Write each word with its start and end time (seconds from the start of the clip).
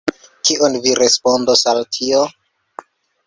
Kion 0.47 0.77
vi 0.85 0.93
respondos 0.99 1.63
al 1.73 1.83
tio? 1.97 2.23